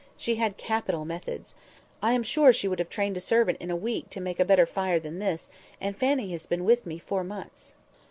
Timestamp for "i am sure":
2.01-2.51